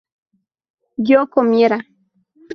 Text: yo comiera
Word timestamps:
yo 1.09 1.19
comiera 1.33 1.77